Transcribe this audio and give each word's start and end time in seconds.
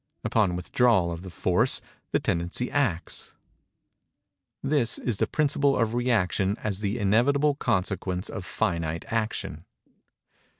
Upon 0.23 0.55
withdrawal 0.55 1.11
of 1.11 1.21
the 1.21 1.29
force, 1.29 1.79
the 2.11 2.19
tendency 2.19 2.71
acts. 2.71 3.35
This 4.63 4.97
is 4.97 5.19
the 5.19 5.27
principle 5.27 5.77
of 5.77 5.91
rëaction 5.91 6.57
as 6.63 6.79
the 6.79 6.97
inevitable 6.97 7.53
consequence 7.53 8.27
of 8.27 8.43
finite 8.43 9.05
action. 9.13 9.63